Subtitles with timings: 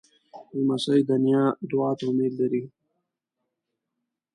[0.57, 2.63] لمسی د نیا دعا ته امید لري.